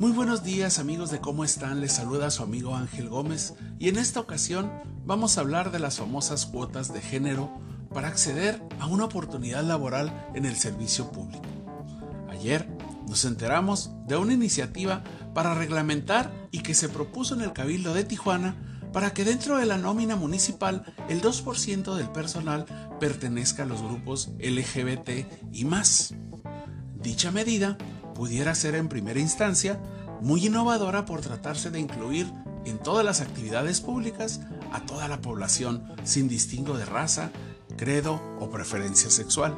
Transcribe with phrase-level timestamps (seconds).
[0.00, 3.98] Muy buenos días amigos de cómo están, les saluda su amigo Ángel Gómez y en
[3.98, 4.72] esta ocasión
[5.04, 7.52] vamos a hablar de las famosas cuotas de género
[7.92, 11.44] para acceder a una oportunidad laboral en el servicio público.
[12.30, 12.66] Ayer
[13.06, 15.04] nos enteramos de una iniciativa
[15.34, 18.56] para reglamentar y que se propuso en el Cabildo de Tijuana
[18.94, 22.64] para que dentro de la nómina municipal el 2% del personal
[23.00, 26.14] pertenezca a los grupos LGBT y más.
[27.02, 27.76] Dicha medida
[28.20, 29.80] pudiera ser en primera instancia
[30.20, 32.30] muy innovadora por tratarse de incluir
[32.66, 37.30] en todas las actividades públicas a toda la población sin distingo de raza,
[37.78, 39.56] credo o preferencia sexual.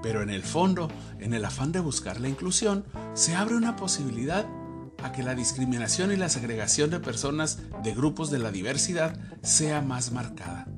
[0.00, 2.84] Pero en el fondo, en el afán de buscar la inclusión,
[3.14, 4.46] se abre una posibilidad
[5.02, 9.82] a que la discriminación y la segregación de personas de grupos de la diversidad sea
[9.82, 10.68] más marcada.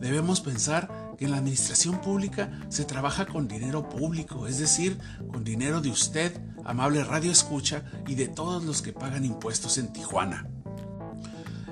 [0.00, 0.88] Debemos pensar
[1.24, 4.98] en la administración pública se trabaja con dinero público, es decir,
[5.30, 9.92] con dinero de usted, amable radio escucha, y de todos los que pagan impuestos en
[9.92, 10.48] Tijuana.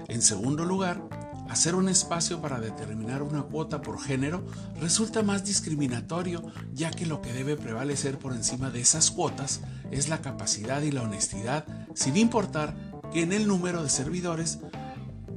[0.09, 1.03] En segundo lugar,
[1.49, 4.45] hacer un espacio para determinar una cuota por género
[4.81, 6.43] resulta más discriminatorio,
[6.75, 10.93] ya que lo que debe prevalecer por encima de esas cuotas es la capacidad y
[10.93, 12.75] la honestidad, sin importar
[13.13, 14.59] que en el número de servidores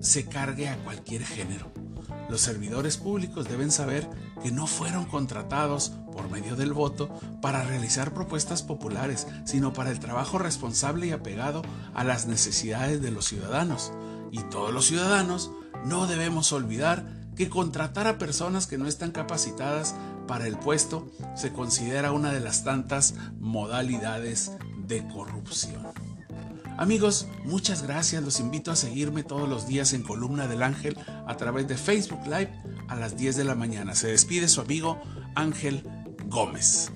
[0.02, 1.81] se cargue a cualquier género.
[2.32, 4.10] Los servidores públicos deben saber
[4.42, 7.10] que no fueron contratados por medio del voto
[7.42, 11.62] para realizar propuestas populares, sino para el trabajo responsable y apegado
[11.94, 13.92] a las necesidades de los ciudadanos.
[14.32, 15.52] Y todos los ciudadanos
[15.84, 19.94] no debemos olvidar que contratar a personas que no están capacitadas
[20.26, 24.54] para el puesto se considera una de las tantas modalidades
[24.88, 26.11] de corrupción.
[26.82, 28.24] Amigos, muchas gracias.
[28.24, 32.24] Los invito a seguirme todos los días en Columna del Ángel a través de Facebook
[32.24, 32.50] Live
[32.88, 33.94] a las 10 de la mañana.
[33.94, 35.00] Se despide su amigo
[35.36, 35.84] Ángel
[36.26, 36.92] Gómez.